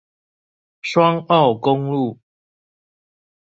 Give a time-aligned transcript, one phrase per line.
[0.81, 2.17] 雙澳公路